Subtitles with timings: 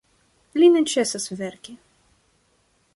[0.61, 1.77] Li ne ĉesas verki.